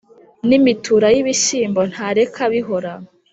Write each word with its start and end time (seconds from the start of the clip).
N’imitura 0.47 1.07
y’ibishyimbo 1.15 1.81
ntareka 1.91 2.41
bihora 2.53 2.91